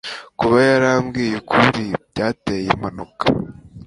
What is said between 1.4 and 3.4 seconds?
ukuri byateje impanuka